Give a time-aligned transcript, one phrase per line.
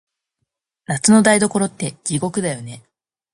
[0.87, 2.81] 夏の台所って、地獄だよね。